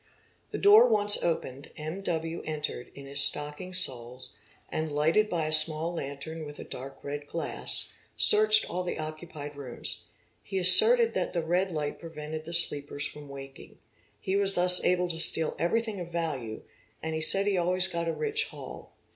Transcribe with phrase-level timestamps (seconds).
[0.27, 2.41] * The door once opened, M.W.
[2.43, 4.35] entered in his stocking soles
[4.69, 9.55] and, lighted by a small lantern with a dark red glass, searched all the occupied
[9.55, 10.05] rooms;
[10.41, 13.77] he asserted that the redlight prevented the sleepers from waking.
[14.19, 16.63] He was thus able to steal everything of value—
[17.03, 18.93] and he said he always got a rich haul.